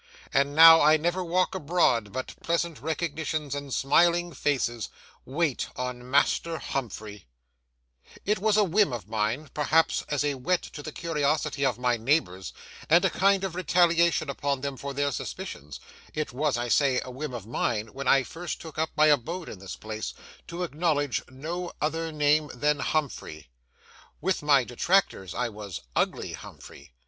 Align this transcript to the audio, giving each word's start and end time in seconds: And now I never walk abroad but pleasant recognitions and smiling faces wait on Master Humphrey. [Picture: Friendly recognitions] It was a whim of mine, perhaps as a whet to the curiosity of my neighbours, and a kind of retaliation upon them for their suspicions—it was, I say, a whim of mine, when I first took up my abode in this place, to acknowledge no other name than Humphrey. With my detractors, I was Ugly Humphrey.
And 0.33 0.55
now 0.55 0.81
I 0.81 0.97
never 0.97 1.23
walk 1.23 1.53
abroad 1.53 2.11
but 2.11 2.33
pleasant 2.41 2.81
recognitions 2.81 3.53
and 3.53 3.71
smiling 3.71 4.33
faces 4.33 4.89
wait 5.25 5.67
on 5.75 6.09
Master 6.09 6.57
Humphrey. 6.57 7.27
[Picture: 8.01 8.01
Friendly 8.01 8.15
recognitions] 8.15 8.21
It 8.25 8.39
was 8.43 8.57
a 8.57 8.63
whim 8.63 8.93
of 8.93 9.07
mine, 9.07 9.49
perhaps 9.53 10.03
as 10.09 10.23
a 10.23 10.33
whet 10.33 10.63
to 10.63 10.81
the 10.81 10.91
curiosity 10.91 11.63
of 11.63 11.77
my 11.77 11.97
neighbours, 11.97 12.51
and 12.89 13.05
a 13.05 13.11
kind 13.11 13.43
of 13.43 13.53
retaliation 13.53 14.27
upon 14.27 14.61
them 14.61 14.75
for 14.75 14.95
their 14.95 15.11
suspicions—it 15.11 16.33
was, 16.33 16.57
I 16.57 16.67
say, 16.67 16.99
a 17.05 17.11
whim 17.11 17.35
of 17.35 17.45
mine, 17.45 17.89
when 17.93 18.07
I 18.07 18.23
first 18.23 18.59
took 18.59 18.79
up 18.79 18.89
my 18.97 19.05
abode 19.05 19.49
in 19.49 19.59
this 19.59 19.75
place, 19.75 20.15
to 20.47 20.63
acknowledge 20.63 21.21
no 21.29 21.73
other 21.79 22.11
name 22.11 22.49
than 22.55 22.79
Humphrey. 22.79 23.51
With 24.19 24.41
my 24.41 24.63
detractors, 24.63 25.35
I 25.35 25.49
was 25.49 25.81
Ugly 25.95 26.33
Humphrey. 26.33 26.91